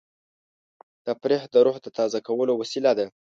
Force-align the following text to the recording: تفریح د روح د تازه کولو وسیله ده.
تفریح 1.05 1.41
د 1.53 1.55
روح 1.65 1.77
د 1.81 1.87
تازه 1.97 2.19
کولو 2.27 2.53
وسیله 2.61 2.91
ده. 2.97 3.05